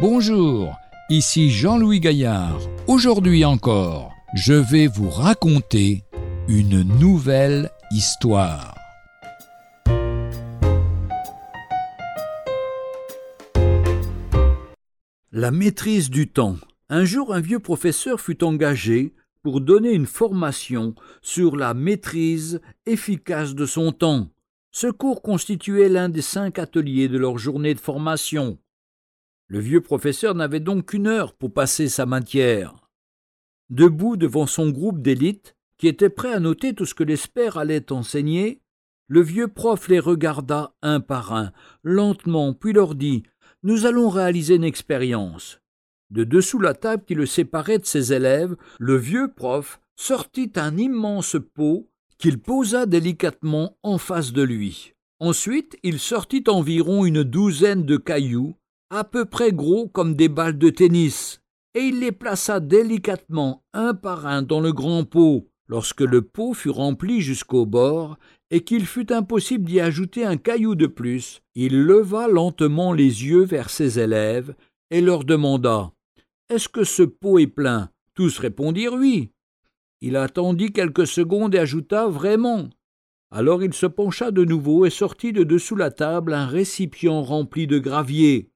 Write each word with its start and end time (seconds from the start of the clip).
Bonjour, 0.00 0.78
ici 1.10 1.50
Jean-Louis 1.50 2.00
Gaillard. 2.00 2.58
Aujourd'hui 2.86 3.44
encore, 3.44 4.14
je 4.34 4.54
vais 4.54 4.86
vous 4.86 5.10
raconter 5.10 6.04
une 6.48 6.80
nouvelle 6.98 7.68
histoire. 7.90 8.74
La 15.32 15.50
maîtrise 15.50 16.08
du 16.08 16.28
temps. 16.28 16.56
Un 16.88 17.04
jour, 17.04 17.34
un 17.34 17.40
vieux 17.40 17.60
professeur 17.60 18.22
fut 18.22 18.42
engagé 18.42 19.12
pour 19.42 19.60
donner 19.60 19.92
une 19.92 20.06
formation 20.06 20.94
sur 21.20 21.56
la 21.56 21.74
maîtrise 21.74 22.62
efficace 22.86 23.54
de 23.54 23.66
son 23.66 23.92
temps. 23.92 24.30
Ce 24.72 24.86
cours 24.86 25.20
constituait 25.20 25.90
l'un 25.90 26.08
des 26.08 26.22
cinq 26.22 26.58
ateliers 26.58 27.08
de 27.08 27.18
leur 27.18 27.36
journée 27.36 27.74
de 27.74 27.80
formation. 27.80 28.56
Le 29.50 29.58
vieux 29.58 29.80
professeur 29.80 30.36
n'avait 30.36 30.60
donc 30.60 30.86
qu'une 30.86 31.08
heure 31.08 31.34
pour 31.34 31.52
passer 31.52 31.88
sa 31.88 32.06
matière. 32.06 32.88
Debout 33.68 34.16
devant 34.16 34.46
son 34.46 34.70
groupe 34.70 35.02
d'élite, 35.02 35.56
qui 35.76 35.88
était 35.88 36.08
prêt 36.08 36.32
à 36.32 36.38
noter 36.38 36.72
tout 36.72 36.86
ce 36.86 36.94
que 36.94 37.02
l'espère 37.02 37.58
allait 37.58 37.90
enseigner, 37.90 38.62
le 39.08 39.22
vieux 39.22 39.48
prof 39.48 39.88
les 39.88 39.98
regarda 39.98 40.76
un 40.82 41.00
par 41.00 41.32
un, 41.32 41.50
lentement, 41.82 42.54
puis 42.54 42.72
leur 42.72 42.94
dit 42.94 43.24
Nous 43.64 43.86
allons 43.86 44.08
réaliser 44.08 44.54
une 44.54 44.62
expérience. 44.62 45.60
De 46.10 46.22
dessous 46.22 46.60
la 46.60 46.74
table 46.74 47.02
qui 47.04 47.16
le 47.16 47.26
séparait 47.26 47.80
de 47.80 47.86
ses 47.86 48.12
élèves, 48.12 48.54
le 48.78 48.94
vieux 48.94 49.32
prof 49.34 49.80
sortit 49.96 50.52
un 50.54 50.76
immense 50.76 51.36
pot 51.54 51.90
qu'il 52.18 52.38
posa 52.38 52.86
délicatement 52.86 53.76
en 53.82 53.98
face 53.98 54.32
de 54.32 54.42
lui. 54.42 54.94
Ensuite, 55.18 55.76
il 55.82 55.98
sortit 55.98 56.44
environ 56.46 57.04
une 57.04 57.24
douzaine 57.24 57.84
de 57.84 57.96
cailloux 57.96 58.54
à 58.90 59.04
peu 59.04 59.24
près 59.24 59.52
gros 59.52 59.88
comme 59.88 60.14
des 60.14 60.28
balles 60.28 60.58
de 60.58 60.68
tennis, 60.68 61.40
et 61.74 61.80
il 61.80 62.00
les 62.00 62.12
plaça 62.12 62.60
délicatement 62.60 63.62
un 63.72 63.94
par 63.94 64.26
un 64.26 64.42
dans 64.42 64.60
le 64.60 64.72
grand 64.72 65.04
pot. 65.04 65.46
Lorsque 65.68 66.00
le 66.00 66.22
pot 66.22 66.52
fut 66.52 66.70
rempli 66.70 67.20
jusqu'au 67.20 67.64
bord, 67.64 68.18
et 68.50 68.62
qu'il 68.62 68.86
fut 68.86 69.12
impossible 69.12 69.64
d'y 69.64 69.78
ajouter 69.78 70.24
un 70.24 70.36
caillou 70.36 70.74
de 70.74 70.88
plus, 70.88 71.42
il 71.54 71.80
leva 71.82 72.26
lentement 72.26 72.92
les 72.92 73.24
yeux 73.24 73.44
vers 73.44 73.70
ses 73.70 74.00
élèves 74.00 74.54
et 74.90 75.00
leur 75.00 75.24
demanda 75.24 75.92
Est-ce 76.48 76.68
que 76.68 76.82
ce 76.82 77.04
pot 77.04 77.38
est 77.38 77.46
plein? 77.46 77.90
Tous 78.14 78.38
répondirent 78.38 78.94
oui. 78.94 79.30
Il 80.00 80.16
attendit 80.16 80.72
quelques 80.72 81.06
secondes 81.06 81.54
et 81.54 81.58
ajouta 81.58 82.08
Vraiment. 82.08 82.68
Alors 83.30 83.62
il 83.62 83.72
se 83.72 83.86
pencha 83.86 84.32
de 84.32 84.44
nouveau 84.44 84.86
et 84.86 84.90
sortit 84.90 85.32
de 85.32 85.44
dessous 85.44 85.76
la 85.76 85.92
table 85.92 86.34
un 86.34 86.46
récipient 86.46 87.22
rempli 87.22 87.68
de 87.68 87.78
gravier. 87.78 88.49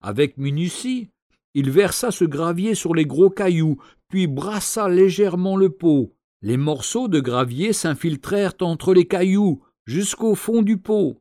Avec 0.00 0.38
minutie, 0.38 1.10
il 1.54 1.70
versa 1.70 2.10
ce 2.10 2.24
gravier 2.24 2.74
sur 2.74 2.94
les 2.94 3.06
gros 3.06 3.30
cailloux, 3.30 3.76
puis 4.08 4.26
brassa 4.26 4.88
légèrement 4.88 5.56
le 5.56 5.70
pot. 5.70 6.14
Les 6.42 6.56
morceaux 6.56 7.08
de 7.08 7.20
gravier 7.20 7.72
s'infiltrèrent 7.72 8.54
entre 8.60 8.94
les 8.94 9.06
cailloux, 9.06 9.62
jusqu'au 9.86 10.34
fond 10.34 10.62
du 10.62 10.78
pot. 10.78 11.20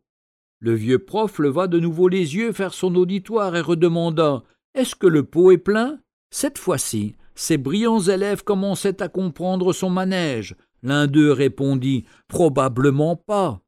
Le 0.60 0.74
vieux 0.74 1.00
prof 1.00 1.40
leva 1.40 1.68
de 1.68 1.80
nouveau 1.80 2.08
les 2.08 2.36
yeux 2.36 2.52
vers 2.52 2.74
son 2.74 2.96
auditoire 2.96 3.56
et 3.56 3.62
redemanda 3.62 4.44
Est-ce 4.76 4.96
que 4.96 5.08
le 5.08 5.24
pot 5.24 5.52
est 5.52 5.58
plein? 5.58 6.00
Cette 6.32 6.58
fois-ci, 6.58 7.16
ses 7.36 7.58
brillants 7.58 8.02
élèves 8.02 8.44
commençaient 8.44 9.02
à 9.02 9.08
comprendre 9.08 9.74
son 9.74 9.90
manège. 9.90 10.56
L'un 10.84 11.08
d'eux 11.08 11.32
répondit 11.32 12.06
Probablement 12.28 13.16
pas. 13.16 13.62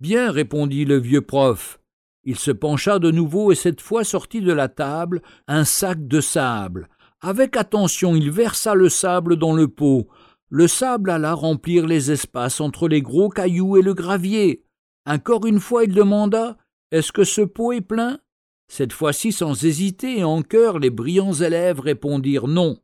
Bien, 0.00 0.30
répondit 0.30 0.84
le 0.84 0.98
vieux 0.98 1.22
prof. 1.22 1.80
Il 2.24 2.38
se 2.38 2.50
pencha 2.50 2.98
de 2.98 3.10
nouveau 3.10 3.52
et 3.52 3.54
cette 3.54 3.80
fois 3.80 4.02
sortit 4.02 4.40
de 4.40 4.52
la 4.52 4.68
table 4.68 5.20
un 5.46 5.64
sac 5.64 6.06
de 6.06 6.20
sable. 6.20 6.88
Avec 7.20 7.56
attention, 7.56 8.16
il 8.16 8.30
versa 8.30 8.74
le 8.74 8.88
sable 8.88 9.36
dans 9.36 9.54
le 9.54 9.68
pot. 9.68 10.08
Le 10.48 10.68
sable 10.68 11.10
alla 11.10 11.34
remplir 11.34 11.86
les 11.86 12.10
espaces 12.10 12.60
entre 12.60 12.88
les 12.88 13.02
gros 13.02 13.28
cailloux 13.28 13.76
et 13.76 13.82
le 13.82 13.94
gravier. 13.94 14.64
Encore 15.06 15.46
une 15.46 15.60
fois, 15.60 15.84
il 15.84 15.92
demanda 15.92 16.56
Est-ce 16.92 17.12
que 17.12 17.24
ce 17.24 17.42
pot 17.42 17.72
est 17.72 17.80
plein? 17.80 18.18
Cette 18.68 18.92
fois-ci, 18.92 19.32
sans 19.32 19.64
hésiter 19.64 20.18
et 20.18 20.24
en 20.24 20.42
chœur, 20.42 20.78
les 20.78 20.90
brillants 20.90 21.34
élèves 21.34 21.80
répondirent 21.80 22.48
non. 22.48 22.78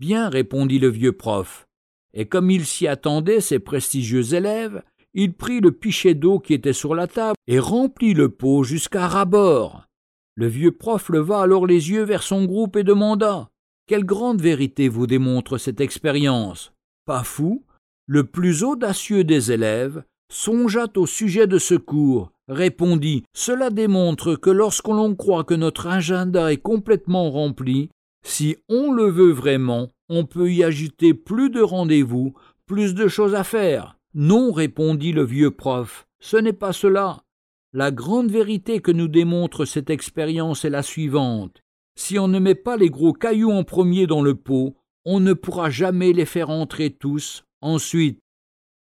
Bien, 0.00 0.28
répondit 0.28 0.80
le 0.80 0.88
vieux 0.88 1.12
prof. 1.12 1.68
Et 2.14 2.26
comme 2.26 2.50
il 2.50 2.66
s'y 2.66 2.88
attendait, 2.88 3.40
ces 3.40 3.58
prestigieux 3.58 4.34
élèves, 4.34 4.82
il 5.14 5.34
prit 5.34 5.60
le 5.60 5.72
pichet 5.72 6.14
d'eau 6.14 6.38
qui 6.38 6.54
était 6.54 6.72
sur 6.72 6.94
la 6.94 7.06
table 7.06 7.36
et 7.46 7.58
remplit 7.58 8.14
le 8.14 8.28
pot 8.28 8.62
jusqu'à 8.62 9.08
rabord. 9.08 9.86
Le 10.34 10.46
vieux 10.46 10.72
prof 10.72 11.10
leva 11.10 11.42
alors 11.42 11.66
les 11.66 11.90
yeux 11.90 12.04
vers 12.04 12.22
son 12.22 12.44
groupe 12.44 12.76
et 12.76 12.84
demanda 12.84 13.50
Quelle 13.86 14.04
grande 14.04 14.40
vérité 14.40 14.88
vous 14.88 15.06
démontre 15.06 15.58
cette 15.58 15.80
expérience? 15.80 16.72
Pas 17.04 17.24
fou 17.24 17.64
Le 18.06 18.24
plus 18.24 18.62
audacieux 18.62 19.24
des 19.24 19.52
élèves 19.52 20.04
songea 20.30 20.86
au 20.96 21.06
sujet 21.06 21.46
de 21.46 21.58
ce 21.58 21.74
cours, 21.74 22.32
répondit 22.48 23.24
Cela 23.34 23.68
démontre 23.68 24.34
que 24.36 24.48
lorsque 24.48 24.88
l'on 24.88 25.14
croit 25.14 25.44
que 25.44 25.54
notre 25.54 25.86
agenda 25.86 26.50
est 26.50 26.62
complètement 26.62 27.30
rempli, 27.30 27.90
si 28.24 28.56
on 28.68 28.92
le 28.92 29.10
veut 29.10 29.32
vraiment, 29.32 29.90
on 30.08 30.24
peut 30.24 30.50
y 30.50 30.64
agiter 30.64 31.12
plus 31.12 31.50
de 31.50 31.60
rendez-vous, 31.60 32.32
plus 32.66 32.94
de 32.94 33.08
choses 33.08 33.34
à 33.34 33.44
faire. 33.44 33.98
Non, 34.14 34.52
répondit 34.52 35.12
le 35.12 35.24
vieux 35.24 35.50
prof, 35.50 36.06
ce 36.20 36.36
n'est 36.36 36.52
pas 36.52 36.74
cela. 36.74 37.24
La 37.72 37.90
grande 37.90 38.30
vérité 38.30 38.80
que 38.80 38.92
nous 38.92 39.08
démontre 39.08 39.64
cette 39.64 39.88
expérience 39.88 40.66
est 40.66 40.70
la 40.70 40.82
suivante. 40.82 41.62
Si 41.96 42.18
on 42.18 42.28
ne 42.28 42.38
met 42.38 42.54
pas 42.54 42.76
les 42.76 42.90
gros 42.90 43.14
cailloux 43.14 43.50
en 43.50 43.64
premier 43.64 44.06
dans 44.06 44.22
le 44.22 44.34
pot, 44.34 44.76
on 45.06 45.20
ne 45.20 45.32
pourra 45.32 45.70
jamais 45.70 46.12
les 46.12 46.26
faire 46.26 46.50
entrer 46.50 46.90
tous 46.90 47.44
ensuite. 47.62 48.20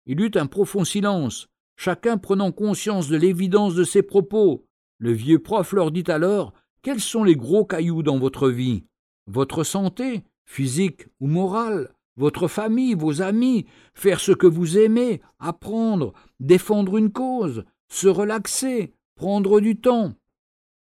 Il 0.06 0.21
eut 0.21 0.32
un 0.34 0.47
profond 0.47 0.84
silence, 0.84 1.49
chacun 1.77 2.19
prenant 2.19 2.50
conscience 2.50 3.06
de 3.06 3.16
l'évidence 3.16 3.77
de 3.77 3.84
ses 3.84 4.03
propos. 4.03 4.66
Le 4.99 5.12
vieux 5.12 5.38
prof 5.38 5.72
leur 5.72 5.93
dit 5.93 6.05
alors 6.09 6.53
Quels 6.82 7.00
sont 7.00 7.22
les 7.22 7.37
gros 7.37 7.65
cailloux 7.65 8.03
dans 8.03 8.19
votre 8.19 8.49
vie? 8.49 8.84
Votre 9.28 9.62
santé, 9.62 10.25
physique 10.47 11.06
ou 11.21 11.28
morale? 11.28 11.94
Votre 12.22 12.47
famille, 12.47 12.94
vos 12.94 13.21
amis, 13.21 13.66
faire 13.94 14.21
ce 14.21 14.31
que 14.31 14.47
vous 14.47 14.78
aimez, 14.78 15.21
apprendre, 15.41 16.12
défendre 16.38 16.97
une 16.97 17.10
cause, 17.10 17.65
se 17.88 18.06
relaxer, 18.06 18.94
prendre 19.16 19.59
du 19.59 19.81
temps. 19.81 20.15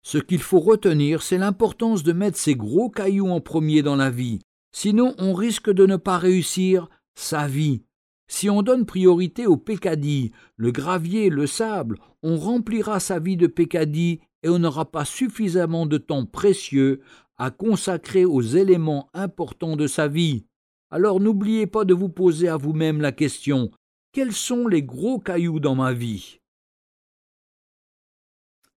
Ce 0.03 0.19
qu'il 0.19 0.43
faut 0.43 0.61
retenir, 0.61 1.23
c'est 1.23 1.39
l'importance 1.39 2.03
de 2.03 2.13
mettre 2.13 2.37
ces 2.37 2.55
gros 2.55 2.91
cailloux 2.91 3.31
en 3.31 3.41
premier 3.41 3.81
dans 3.81 3.97
la 3.97 4.11
vie, 4.11 4.41
sinon 4.71 5.15
on 5.17 5.33
risque 5.33 5.71
de 5.71 5.87
ne 5.87 5.97
pas 5.97 6.19
réussir 6.19 6.91
sa 7.15 7.47
vie. 7.47 7.85
Si 8.29 8.51
on 8.51 8.61
donne 8.61 8.85
priorité 8.85 9.47
au 9.47 9.57
pécadilles, 9.57 10.33
le 10.57 10.73
gravier, 10.73 11.31
le 11.31 11.47
sable, 11.47 11.97
on 12.23 12.37
remplira 12.37 13.01
sa 13.01 13.19
vie 13.19 13.39
de 13.39 13.47
pécadilles 13.47 14.21
et 14.43 14.51
on 14.51 14.59
n'aura 14.59 14.91
pas 14.91 15.07
suffisamment 15.07 15.87
de 15.87 15.97
temps 15.97 16.27
précieux 16.27 17.01
à 17.39 17.51
consacrer 17.51 18.27
aux 18.27 18.43
éléments 18.43 19.09
importants 19.15 19.77
de 19.77 19.87
sa 19.87 20.07
vie. 20.07 20.45
Alors 20.91 21.21
n'oubliez 21.21 21.67
pas 21.67 21.85
de 21.85 21.95
vous 21.95 22.09
poser 22.09 22.49
à 22.49 22.57
vous-même 22.57 23.01
la 23.01 23.13
question 23.13 23.71
quels 24.13 24.33
sont 24.33 24.67
les 24.67 24.83
gros 24.83 25.21
cailloux 25.21 25.61
dans 25.61 25.77
ma 25.77 25.93
vie? 25.93 26.41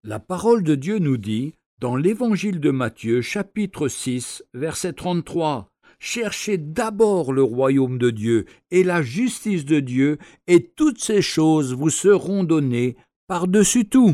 La 0.03 0.19
parole 0.19 0.62
de 0.62 0.75
Dieu 0.75 1.00
nous 1.00 1.18
dit, 1.18 1.56
dans 1.79 1.96
l'Évangile 1.96 2.59
de 2.59 2.69
Matthieu, 2.69 3.22
chapitre 3.22 3.88
6, 3.88 4.44
verset 4.53 4.93
33, 4.93 5.70
Cherchez 5.97 6.59
d'abord 6.59 7.34
le 7.34 7.41
royaume 7.41 7.97
de 7.97 8.11
Dieu 8.11 8.46
et 8.70 8.84
la 8.84 9.02
justice 9.02 9.66
de 9.66 9.79
Dieu, 9.79 10.20
et 10.46 10.67
toutes 10.67 10.99
ces 10.99 11.23
choses 11.23 11.73
vous 11.73 11.90
seront 11.90 12.43
données 12.43 12.96
par-dessus 13.26 13.85
tout. 13.85 14.14